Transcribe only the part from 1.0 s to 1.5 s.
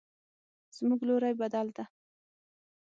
لوري